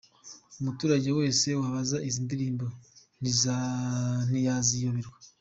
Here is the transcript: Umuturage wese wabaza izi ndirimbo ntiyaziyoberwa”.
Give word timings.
Umuturage 0.59 1.09
wese 1.17 1.47
wabaza 1.61 1.97
izi 2.07 2.19
ndirimbo 2.25 2.65
ntiyaziyoberwa”. 4.29 5.15